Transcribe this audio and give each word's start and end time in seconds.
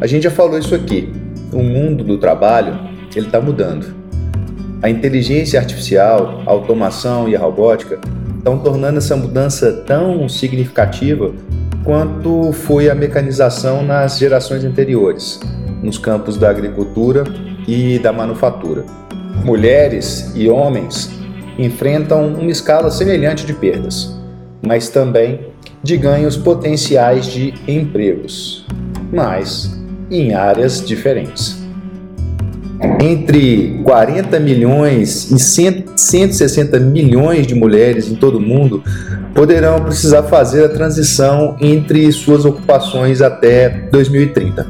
A 0.00 0.06
gente 0.06 0.24
já 0.24 0.30
falou 0.30 0.58
isso 0.58 0.74
aqui. 0.74 1.12
O 1.52 1.62
mundo 1.62 2.04
do 2.04 2.18
trabalho 2.18 2.78
ele 3.14 3.26
está 3.26 3.40
mudando. 3.40 3.94
A 4.82 4.90
inteligência 4.90 5.58
artificial, 5.58 6.42
a 6.46 6.50
automação 6.50 7.28
e 7.28 7.34
a 7.34 7.38
robótica 7.40 7.98
estão 8.36 8.58
tornando 8.58 8.98
essa 8.98 9.16
mudança 9.16 9.72
tão 9.86 10.28
significativa 10.28 11.32
quanto 11.82 12.52
foi 12.52 12.90
a 12.90 12.94
mecanização 12.94 13.82
nas 13.82 14.18
gerações 14.18 14.64
anteriores, 14.64 15.40
nos 15.82 15.96
campos 15.96 16.36
da 16.36 16.50
agricultura 16.50 17.24
e 17.66 17.98
da 17.98 18.12
manufatura. 18.12 18.84
Mulheres 19.44 20.32
e 20.34 20.48
homens 20.48 21.10
enfrentam 21.58 22.34
uma 22.34 22.50
escala 22.50 22.90
semelhante 22.90 23.46
de 23.46 23.54
perdas, 23.54 24.14
mas 24.66 24.88
também 24.88 25.40
de 25.82 25.96
ganhos 25.96 26.36
potenciais 26.36 27.26
de 27.26 27.54
empregos, 27.66 28.66
mas 29.12 29.85
em 30.10 30.34
áreas 30.34 30.84
diferentes. 30.84 31.56
Entre 33.00 33.80
40 33.84 34.38
milhões 34.38 35.30
e 35.30 35.38
160 35.38 36.78
milhões 36.78 37.46
de 37.46 37.54
mulheres 37.54 38.08
em 38.10 38.14
todo 38.14 38.36
o 38.36 38.40
mundo 38.40 38.82
poderão 39.34 39.82
precisar 39.82 40.24
fazer 40.24 40.64
a 40.64 40.68
transição 40.68 41.56
entre 41.60 42.10
suas 42.12 42.44
ocupações 42.44 43.22
até 43.22 43.68
2030. 43.90 44.66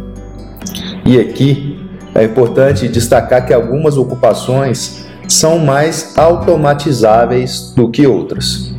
E 1.05 1.19
aqui 1.19 1.81
é 2.15 2.25
importante 2.25 2.89
destacar 2.89 3.45
que 3.45 3.53
algumas 3.53 3.97
ocupações 3.97 5.07
são 5.29 5.59
mais 5.59 6.17
automatizáveis 6.17 7.73
do 7.77 7.91
que 7.91 8.07
outras. 8.07 8.76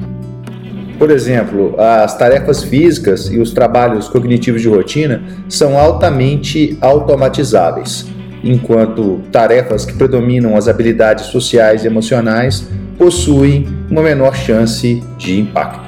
Por 0.98 1.12
exemplo, 1.12 1.76
as 1.80 2.18
tarefas 2.18 2.64
físicas 2.64 3.28
e 3.32 3.38
os 3.40 3.52
trabalhos 3.52 4.08
cognitivos 4.08 4.62
de 4.62 4.68
rotina 4.68 5.22
são 5.48 5.78
altamente 5.78 6.76
automatizáveis, 6.82 8.08
enquanto 8.44 9.22
tarefas 9.32 9.86
que 9.86 9.94
predominam 9.94 10.58
as 10.58 10.68
habilidades 10.68 11.28
sociais 11.28 11.84
e 11.84 11.88
emocionais 11.88 12.68
possuem 12.98 13.68
uma 13.92 14.02
menor 14.02 14.36
chance 14.36 15.04
de 15.20 15.40
impacto. 15.40 15.88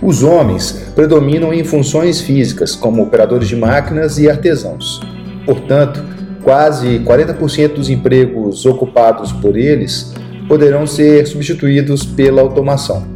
Os 0.00 0.22
homens 0.22 0.92
predominam 0.94 1.52
em 1.52 1.62
funções 1.62 2.22
físicas, 2.22 2.74
como 2.74 3.02
operadores 3.02 3.48
de 3.48 3.56
máquinas 3.56 4.18
e 4.18 4.30
artesãos. 4.30 5.02
Portanto, 5.44 6.02
quase 6.42 7.00
40% 7.00 7.74
dos 7.74 7.90
empregos 7.90 8.64
ocupados 8.64 9.30
por 9.30 9.58
eles 9.58 10.14
poderão 10.48 10.86
ser 10.86 11.26
substituídos 11.26 12.06
pela 12.06 12.40
automação. 12.40 13.15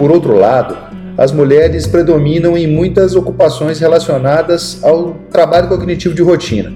Por 0.00 0.10
outro 0.10 0.34
lado, 0.34 0.78
as 1.18 1.30
mulheres 1.30 1.86
predominam 1.86 2.56
em 2.56 2.66
muitas 2.66 3.14
ocupações 3.14 3.80
relacionadas 3.80 4.82
ao 4.82 5.12
trabalho 5.30 5.68
cognitivo 5.68 6.14
de 6.14 6.22
rotina, 6.22 6.72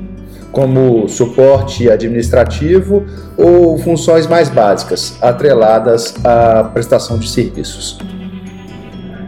como 0.53 1.08
suporte 1.08 1.91
administrativo 1.91 3.02
ou 3.34 3.78
funções 3.78 4.27
mais 4.27 4.50
básicas, 4.50 5.17
atreladas 5.22 6.14
à 6.22 6.64
prestação 6.64 7.17
de 7.19 7.27
serviços. 7.30 7.97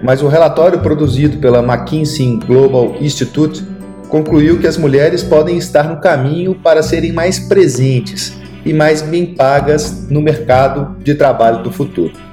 Mas 0.03 0.21
o 0.21 0.29
relatório 0.29 0.81
produzido 0.81 1.39
pela 1.39 1.63
McKinsey 1.63 2.39
Global 2.47 2.97
Institute 3.01 3.65
concluiu 4.11 4.59
que 4.59 4.67
as 4.67 4.77
mulheres 4.77 5.23
podem 5.23 5.57
estar 5.57 5.85
no 5.89 6.03
caminho 6.03 6.55
para 6.55 6.83
serem 6.83 7.15
mais 7.15 7.39
presentes 7.39 8.37
e 8.63 8.75
mais 8.75 9.01
bem 9.01 9.35
pagas 9.35 10.07
no 10.11 10.21
mercado 10.21 11.03
de 11.03 11.15
trabalho 11.15 11.63
do 11.63 11.73
futuro. 11.73 12.26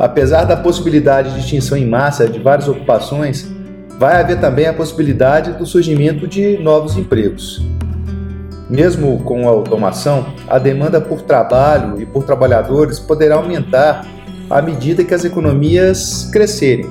Apesar 0.00 0.44
da 0.44 0.56
possibilidade 0.56 1.34
de 1.34 1.40
extinção 1.40 1.76
em 1.76 1.86
massa 1.86 2.26
de 2.26 2.38
várias 2.38 2.66
ocupações, 2.66 3.46
vai 3.98 4.18
haver 4.18 4.40
também 4.40 4.66
a 4.66 4.72
possibilidade 4.72 5.52
do 5.52 5.66
surgimento 5.66 6.26
de 6.26 6.56
novos 6.56 6.96
empregos. 6.96 7.62
Mesmo 8.70 9.18
com 9.24 9.46
a 9.46 9.50
automação, 9.50 10.32
a 10.48 10.58
demanda 10.58 11.02
por 11.02 11.20
trabalho 11.20 12.00
e 12.00 12.06
por 12.06 12.24
trabalhadores 12.24 12.98
poderá 12.98 13.34
aumentar 13.34 14.06
à 14.48 14.62
medida 14.62 15.04
que 15.04 15.12
as 15.12 15.26
economias 15.26 16.30
crescerem, 16.32 16.88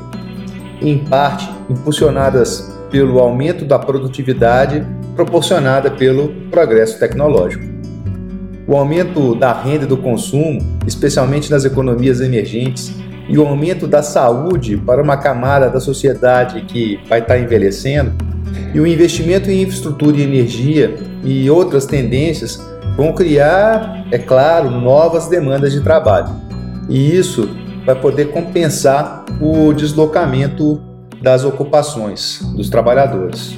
em 0.79 0.99
parte 0.99 1.49
impulsionadas 1.67 2.71
pelo 2.91 3.17
aumento 3.17 3.65
da 3.65 3.79
produtividade 3.79 4.85
proporcionada 5.15 5.89
pelo 5.89 6.29
progresso 6.51 6.99
tecnológico. 6.99 7.68
O 8.69 8.75
aumento 8.75 9.33
da 9.33 9.51
renda 9.51 9.85
e 9.85 9.87
do 9.87 9.97
consumo, 9.97 10.61
especialmente 10.85 11.49
nas 11.49 11.65
economias 11.65 12.21
emergentes, 12.21 12.93
e 13.27 13.35
o 13.35 13.47
aumento 13.47 13.87
da 13.87 14.03
saúde 14.03 14.77
para 14.77 15.01
uma 15.01 15.17
camada 15.17 15.67
da 15.71 15.79
sociedade 15.79 16.61
que 16.67 16.99
vai 17.09 17.17
estar 17.17 17.39
envelhecendo, 17.39 18.11
e 18.71 18.79
o 18.79 18.85
investimento 18.85 19.49
em 19.49 19.63
infraestrutura 19.63 20.17
e 20.17 20.21
energia 20.21 20.99
e 21.23 21.49
outras 21.49 21.87
tendências 21.87 22.63
vão 22.95 23.11
criar, 23.11 24.05
é 24.11 24.19
claro, 24.19 24.69
novas 24.69 25.27
demandas 25.27 25.73
de 25.73 25.81
trabalho. 25.81 26.29
E 26.87 27.17
isso 27.17 27.49
vai 27.87 27.95
poder 27.95 28.25
compensar 28.25 29.25
o 29.41 29.73
deslocamento 29.73 30.79
das 31.23 31.43
ocupações 31.43 32.39
dos 32.55 32.69
trabalhadores. 32.69 33.57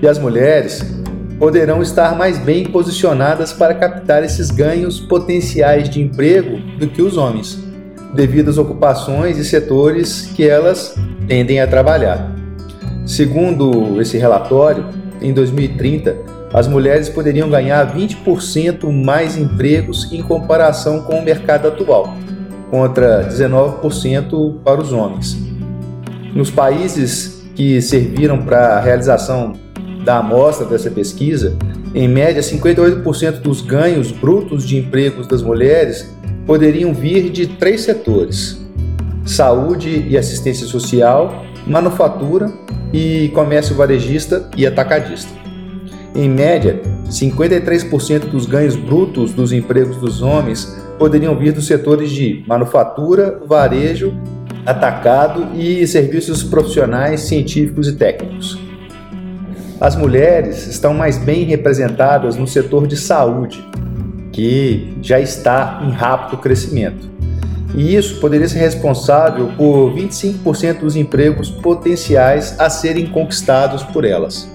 E 0.00 0.08
as 0.08 0.18
mulheres 0.18 1.01
poderão 1.42 1.82
estar 1.82 2.16
mais 2.16 2.38
bem 2.38 2.62
posicionadas 2.66 3.52
para 3.52 3.74
captar 3.74 4.22
esses 4.22 4.48
ganhos 4.48 5.00
potenciais 5.00 5.90
de 5.90 6.00
emprego 6.00 6.60
do 6.78 6.86
que 6.86 7.02
os 7.02 7.16
homens, 7.16 7.58
devido 8.14 8.48
às 8.48 8.58
ocupações 8.58 9.36
e 9.38 9.44
setores 9.44 10.30
que 10.36 10.46
elas 10.46 10.94
tendem 11.26 11.60
a 11.60 11.66
trabalhar. 11.66 12.32
Segundo 13.04 14.00
esse 14.00 14.16
relatório, 14.18 14.86
em 15.20 15.32
2030, 15.32 16.16
as 16.54 16.68
mulheres 16.68 17.08
poderiam 17.08 17.50
ganhar 17.50 17.92
20% 17.92 18.88
mais 19.04 19.36
empregos 19.36 20.12
em 20.12 20.22
comparação 20.22 21.02
com 21.02 21.18
o 21.18 21.24
mercado 21.24 21.66
atual, 21.66 22.14
contra 22.70 23.28
19% 23.28 24.60
para 24.62 24.80
os 24.80 24.92
homens. 24.92 25.36
Nos 26.36 26.52
países 26.52 27.42
que 27.56 27.82
serviram 27.82 28.44
para 28.44 28.76
a 28.76 28.80
realização 28.80 29.54
da 30.04 30.18
amostra 30.18 30.66
dessa 30.66 30.90
pesquisa, 30.90 31.56
em 31.94 32.08
média 32.08 32.42
58% 32.42 33.40
dos 33.40 33.60
ganhos 33.60 34.10
brutos 34.10 34.66
de 34.66 34.78
empregos 34.78 35.26
das 35.26 35.42
mulheres 35.42 36.10
poderiam 36.46 36.92
vir 36.92 37.30
de 37.30 37.46
três 37.46 37.82
setores: 37.82 38.60
saúde 39.24 40.06
e 40.08 40.16
assistência 40.16 40.66
social, 40.66 41.44
manufatura 41.66 42.52
e 42.92 43.30
comércio 43.34 43.74
varejista 43.74 44.48
e 44.56 44.66
atacadista. 44.66 45.30
Em 46.14 46.28
média, 46.28 46.80
53% 47.08 48.30
dos 48.30 48.44
ganhos 48.44 48.76
brutos 48.76 49.32
dos 49.32 49.52
empregos 49.52 49.96
dos 49.96 50.20
homens 50.20 50.78
poderiam 50.98 51.36
vir 51.36 51.52
dos 51.52 51.66
setores 51.66 52.10
de 52.10 52.44
manufatura, 52.46 53.40
varejo, 53.46 54.14
atacado 54.64 55.48
e 55.58 55.86
serviços 55.86 56.42
profissionais, 56.42 57.22
científicos 57.22 57.88
e 57.88 57.96
técnicos. 57.96 58.71
As 59.82 59.96
mulheres 59.96 60.68
estão 60.68 60.94
mais 60.94 61.18
bem 61.18 61.42
representadas 61.42 62.36
no 62.36 62.46
setor 62.46 62.86
de 62.86 62.96
saúde, 62.96 63.68
que 64.30 64.96
já 65.02 65.18
está 65.18 65.82
em 65.84 65.90
rápido 65.90 66.40
crescimento. 66.40 67.10
E 67.74 67.96
isso 67.96 68.20
poderia 68.20 68.46
ser 68.46 68.60
responsável 68.60 69.50
por 69.56 69.92
25% 69.92 70.78
dos 70.78 70.94
empregos 70.94 71.50
potenciais 71.50 72.54
a 72.60 72.70
serem 72.70 73.08
conquistados 73.08 73.82
por 73.82 74.04
elas. 74.04 74.48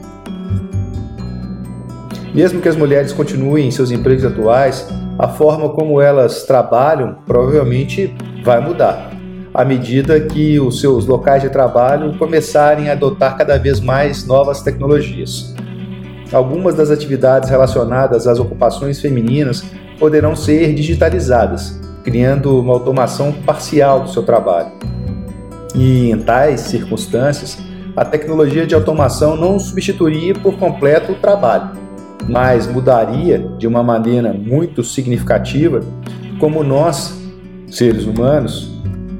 Mesmo 2.33 2.61
que 2.61 2.69
as 2.69 2.77
mulheres 2.77 3.11
continuem 3.11 3.67
em 3.67 3.71
seus 3.71 3.91
empregos 3.91 4.23
atuais, 4.23 4.87
a 5.19 5.27
forma 5.27 5.67
como 5.67 5.99
elas 5.99 6.43
trabalham 6.43 7.17
provavelmente 7.25 8.15
vai 8.45 8.61
mudar 8.61 9.16
à 9.57 9.65
medida 9.65 10.19
que 10.19 10.59
os 10.59 10.79
seus 10.79 11.07
locais 11.07 11.41
de 11.41 11.49
trabalho 11.49 12.15
começarem 12.19 12.89
a 12.89 12.91
adotar 12.91 13.35
cada 13.35 13.57
vez 13.57 13.79
mais 13.79 14.23
novas 14.23 14.61
tecnologias. 14.61 15.51
Algumas 16.31 16.75
das 16.75 16.91
atividades 16.91 17.49
relacionadas 17.49 18.27
às 18.27 18.37
ocupações 18.37 19.01
femininas 19.01 19.65
poderão 19.99 20.35
ser 20.35 20.75
digitalizadas, 20.75 21.81
criando 22.03 22.59
uma 22.59 22.71
automação 22.71 23.33
parcial 23.33 24.01
do 24.01 24.09
seu 24.11 24.21
trabalho. 24.21 24.69
E 25.73 26.11
em 26.11 26.19
tais 26.19 26.61
circunstâncias, 26.61 27.57
a 27.95 28.05
tecnologia 28.05 28.67
de 28.67 28.75
automação 28.75 29.35
não 29.35 29.57
substituiria 29.57 30.35
por 30.35 30.55
completo 30.59 31.13
o 31.13 31.15
trabalho, 31.15 31.71
mas 32.29 32.67
mudaria 32.67 33.39
de 33.57 33.65
uma 33.65 33.81
maneira 33.81 34.31
muito 34.31 34.83
significativa 34.83 35.81
como 36.39 36.63
nós, 36.63 37.19
seres 37.71 38.05
humanos, 38.05 38.76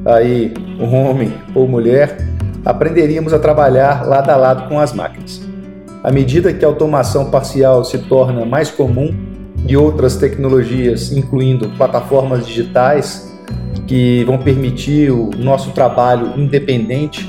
aí 0.08 0.54
um 0.80 0.96
homem 0.96 1.34
ou 1.54 1.68
mulher, 1.68 2.18
aprenderíamos 2.66 3.34
a 3.34 3.40
trabalhar 3.40 4.08
lado 4.08 4.30
a 4.30 4.36
lado 4.36 4.68
com 4.70 4.80
as 4.80 4.94
máquinas. 4.94 5.42
À 6.04 6.12
medida 6.12 6.54
que 6.54 6.64
a 6.64 6.68
automação 6.68 7.30
parcial 7.30 7.84
se 7.84 7.98
torna 7.98 8.46
mais 8.46 8.72
comum 8.72 9.14
e 9.68 9.76
outras 9.76 10.16
tecnologias, 10.16 11.12
incluindo 11.12 11.70
plataformas 11.78 12.46
digitais, 12.46 13.36
que 13.86 14.24
vão 14.26 14.38
permitir 14.38 15.12
o 15.12 15.30
nosso 15.38 15.72
trabalho 15.72 16.34
independente, 16.38 17.28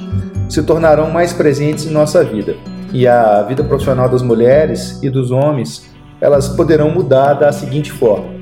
se 0.49 0.63
tornarão 0.63 1.11
mais 1.11 1.33
presentes 1.33 1.87
em 1.87 1.91
nossa 1.91 2.25
vida. 2.25 2.55
e 2.93 3.07
a 3.07 3.43
vida 3.43 3.63
profissional 3.63 4.09
das 4.09 4.23
mulheres 4.23 4.99
e 5.03 5.11
dos 5.11 5.31
homens, 5.31 5.91
elas 6.21 6.49
poderão 6.49 6.91
mudar 6.91 7.35
da 7.35 7.53
seguinte 7.53 7.93
forma. 7.93 8.38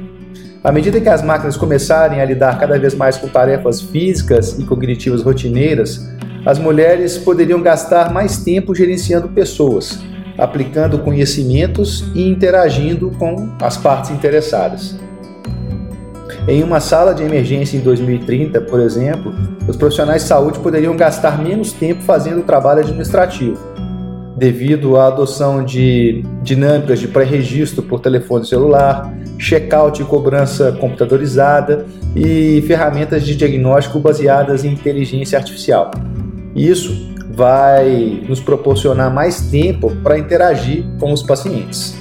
À 0.67 0.73
medida 0.73 1.01
que 1.01 1.09
as 1.09 1.23
máquinas 1.23 1.57
começarem 1.57 2.21
a 2.21 2.25
lidar 2.25 2.59
cada 2.59 2.77
vez 2.77 2.93
mais 2.93 3.17
com 3.17 3.29
tarefas 3.29 3.81
físicas 3.81 4.59
e 4.59 4.65
cognitivas 4.65 5.23
rotineiras, 5.23 6.11
as 6.45 6.59
mulheres 6.59 7.17
poderiam 7.17 7.63
gastar 7.63 8.13
mais 8.13 8.39
tempo 8.39 8.75
gerenciando 8.75 9.29
pessoas, 9.29 10.01
aplicando 10.37 10.99
conhecimentos 10.99 12.11
e 12.17 12.29
interagindo 12.29 13.13
com 13.13 13.49
as 13.63 13.77
partes 13.77 14.11
interessadas. 14.11 14.97
Em 16.49 16.65
uma 16.65 16.81
sala 16.81 17.15
de 17.15 17.23
emergência 17.23 17.77
em 17.77 17.81
2030, 17.81 18.61
por 18.63 18.81
exemplo, 18.81 19.33
os 19.69 19.77
profissionais 19.77 20.23
de 20.23 20.29
saúde 20.29 20.59
poderiam 20.59 20.97
gastar 20.97 21.41
menos 21.41 21.73
tempo 21.73 22.03
fazendo 22.03 22.41
o 22.41 22.43
trabalho 22.43 22.81
administrativo, 22.81 23.57
devido 24.37 24.97
à 24.97 25.07
adoção 25.07 25.65
de 25.65 26.23
dinâmicas 26.43 27.01
de 27.01 27.09
pré-registro 27.09 27.83
por 27.83 28.01
telefone 28.01 28.47
celular, 28.47 29.13
check-out 29.39 30.01
e 30.01 30.05
cobrança 30.05 30.73
computadorizada 30.73 31.87
e 32.15 32.63
ferramentas 32.67 33.25
de 33.25 33.35
diagnóstico 33.35 33.99
baseadas 33.99 34.65
em 34.65 34.73
inteligência 34.73 35.39
artificial. 35.39 35.91
Isso 36.55 37.15
vai 37.31 38.23
nos 38.29 38.41
proporcionar 38.41 39.13
mais 39.13 39.43
tempo 39.51 39.95
para 40.03 40.19
interagir 40.19 40.85
com 40.99 41.13
os 41.13 41.23
pacientes. 41.23 41.97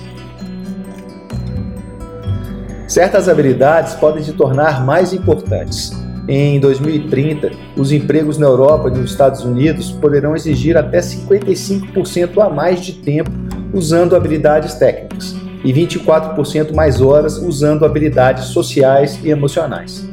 Certas 2.87 3.27
habilidades 3.27 3.95
podem 3.95 4.23
se 4.23 4.33
tornar 4.33 4.85
mais 4.85 5.11
importantes. 5.11 6.04
Em 6.27 6.59
2030, 6.59 7.51
os 7.77 7.91
empregos 7.91 8.39
na 8.39 8.47
Europa 8.47 8.89
e 8.89 8.97
nos 8.97 9.11
Estados 9.11 9.43
Unidos 9.43 9.91
poderão 9.91 10.35
exigir 10.35 10.75
até 10.75 10.99
55% 10.99 12.43
a 12.43 12.49
mais 12.49 12.81
de 12.81 12.93
tempo 12.93 13.29
usando 13.71 14.15
habilidades 14.15 14.73
técnicas 14.73 15.35
e 15.63 15.71
24% 15.71 16.73
mais 16.73 16.99
horas 16.99 17.37
usando 17.37 17.85
habilidades 17.85 18.45
sociais 18.45 19.19
e 19.23 19.29
emocionais. 19.29 20.07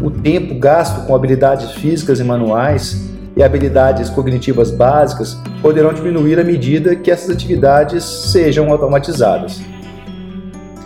O 0.00 0.10
tempo 0.10 0.54
gasto 0.54 1.06
com 1.06 1.14
habilidades 1.14 1.72
físicas 1.72 2.18
e 2.18 2.24
manuais 2.24 3.10
e 3.36 3.42
habilidades 3.42 4.08
cognitivas 4.08 4.70
básicas 4.70 5.36
poderão 5.60 5.92
diminuir 5.92 6.38
à 6.38 6.44
medida 6.44 6.96
que 6.96 7.10
essas 7.10 7.28
atividades 7.28 8.04
sejam 8.04 8.72
automatizadas 8.72 9.60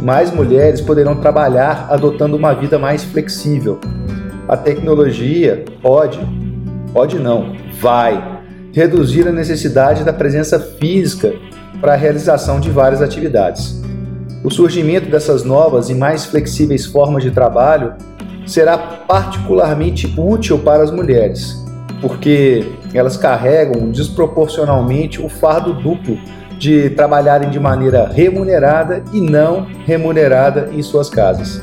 mais 0.00 0.30
mulheres 0.30 0.80
poderão 0.80 1.16
trabalhar 1.16 1.88
adotando 1.90 2.36
uma 2.36 2.52
vida 2.52 2.78
mais 2.78 3.02
flexível. 3.02 3.80
A 4.48 4.56
tecnologia 4.56 5.64
pode, 5.82 6.20
pode 6.92 7.18
não, 7.18 7.56
vai 7.80 8.40
reduzir 8.72 9.26
a 9.26 9.32
necessidade 9.32 10.04
da 10.04 10.12
presença 10.12 10.60
física 10.60 11.34
para 11.80 11.94
a 11.94 11.96
realização 11.96 12.60
de 12.60 12.70
várias 12.70 13.02
atividades. 13.02 13.82
O 14.44 14.50
surgimento 14.50 15.10
dessas 15.10 15.42
novas 15.42 15.90
e 15.90 15.94
mais 15.94 16.26
flexíveis 16.26 16.86
formas 16.86 17.24
de 17.24 17.32
trabalho 17.32 17.94
será 18.46 18.78
particularmente 18.78 20.14
útil 20.16 20.60
para 20.60 20.84
as 20.84 20.92
mulheres, 20.92 21.56
porque 22.00 22.64
elas 22.94 23.16
carregam 23.16 23.90
desproporcionalmente 23.90 25.20
o 25.20 25.28
fardo 25.28 25.72
duplo 25.72 26.16
de 26.56 26.90
trabalharem 26.90 27.50
de 27.50 27.58
maneira 27.58 28.06
remunerada 28.06 29.02
e 29.12 29.20
não 29.20 29.66
remunerada 29.84 30.70
em 30.72 30.82
suas 30.82 31.10
casas. 31.10 31.60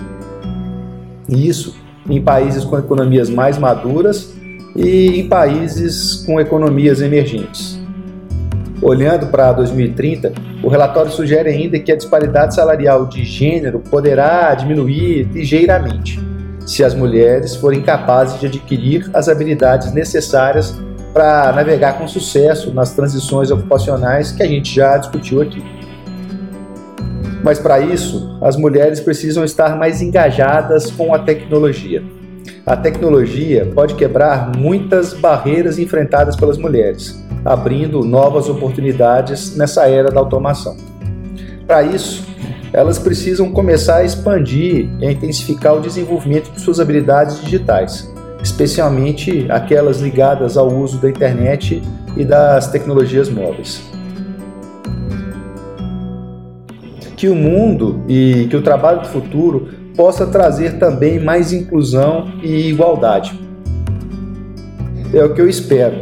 Isso 1.29 1.81
em 2.09 2.21
países 2.21 2.63
com 2.63 2.77
economias 2.77 3.29
mais 3.29 3.57
maduras 3.57 4.33
e 4.75 5.19
em 5.19 5.27
países 5.27 6.23
com 6.25 6.39
economias 6.39 7.01
emergentes. 7.01 7.79
Olhando 8.81 9.27
para 9.27 9.53
2030, 9.53 10.33
o 10.61 10.67
relatório 10.67 11.11
sugere 11.11 11.49
ainda 11.49 11.79
que 11.79 11.91
a 11.91 11.95
disparidade 11.95 12.53
salarial 12.53 13.05
de 13.05 13.23
gênero 13.23 13.79
poderá 13.79 14.53
diminuir 14.55 15.23
ligeiramente 15.31 16.19
se 16.65 16.83
as 16.83 16.93
mulheres 16.93 17.55
forem 17.55 17.81
capazes 17.81 18.39
de 18.39 18.47
adquirir 18.47 19.09
as 19.13 19.27
habilidades 19.27 19.91
necessárias 19.93 20.77
para 21.13 21.51
navegar 21.51 21.97
com 21.97 22.07
sucesso 22.07 22.73
nas 22.73 22.93
transições 22.93 23.51
ocupacionais 23.51 24.31
que 24.31 24.41
a 24.41 24.47
gente 24.47 24.73
já 24.73 24.97
discutiu 24.97 25.41
aqui. 25.41 25.63
Mas 27.43 27.59
para 27.59 27.79
isso, 27.79 28.37
as 28.41 28.55
mulheres 28.55 29.01
precisam 29.01 29.43
estar 29.43 29.75
mais 29.77 30.01
engajadas 30.01 30.89
com 30.89 31.13
a 31.13 31.19
tecnologia. 31.19 32.01
A 32.65 32.77
tecnologia 32.77 33.69
pode 33.75 33.95
quebrar 33.95 34.55
muitas 34.55 35.13
barreiras 35.13 35.77
enfrentadas 35.77 36.37
pelas 36.37 36.57
mulheres, 36.57 37.21
abrindo 37.43 38.05
novas 38.05 38.47
oportunidades 38.47 39.57
nessa 39.57 39.87
era 39.89 40.09
da 40.09 40.21
automação. 40.21 40.77
Para 41.67 41.83
isso, 41.83 42.25
elas 42.71 42.97
precisam 42.97 43.51
começar 43.51 43.97
a 43.97 44.03
expandir 44.05 44.89
e 44.99 45.05
a 45.05 45.11
intensificar 45.11 45.75
o 45.75 45.81
desenvolvimento 45.81 46.51
de 46.51 46.61
suas 46.61 46.79
habilidades 46.79 47.41
digitais, 47.41 48.09
especialmente 48.41 49.45
aquelas 49.49 49.99
ligadas 49.99 50.55
ao 50.57 50.73
uso 50.73 50.97
da 50.99 51.09
internet 51.09 51.83
e 52.15 52.23
das 52.23 52.71
tecnologias 52.71 53.29
móveis. 53.29 53.81
Que 57.23 57.29
o 57.29 57.35
mundo 57.35 58.03
e 58.05 58.47
que 58.49 58.57
o 58.57 58.61
trabalho 58.61 58.99
do 58.99 59.07
futuro 59.07 59.69
possa 59.95 60.27
trazer 60.27 60.77
também 60.77 61.21
mais 61.21 61.53
inclusão 61.53 62.33
e 62.43 62.67
igualdade. 62.67 63.39
É 65.13 65.23
o 65.23 65.33
que 65.33 65.39
eu 65.39 65.47
espero, 65.47 65.95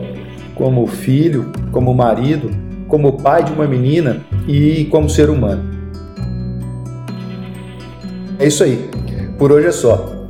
como 0.55 0.87
filho, 0.87 1.51
como 1.71 1.93
marido, 1.93 2.49
como 2.87 3.21
pai 3.21 3.43
de 3.43 3.51
uma 3.51 3.67
menina 3.67 4.25
e 4.47 4.85
como 4.85 5.07
ser 5.07 5.29
humano. 5.29 5.63
É 8.39 8.47
isso 8.47 8.63
aí. 8.63 8.89
Por 9.37 9.51
hoje 9.51 9.67
é 9.67 9.71
só. 9.71 10.20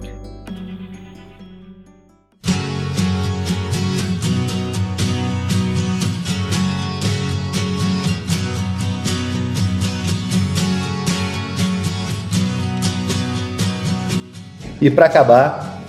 E 14.81 14.89
para 14.89 15.05
acabar, 15.05 15.79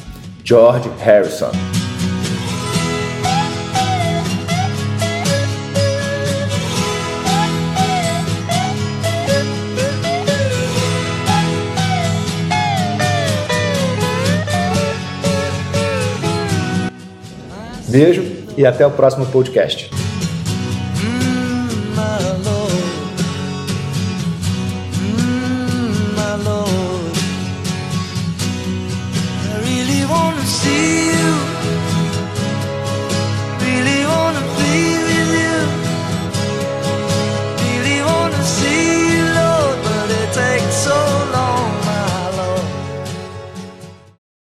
George 0.44 0.90
Harrison. 1.00 1.50
Beijo 17.88 18.22
e 18.58 18.66
até 18.66 18.86
o 18.86 18.90
próximo 18.90 19.24
podcast. 19.26 20.01
dia. 30.62 31.01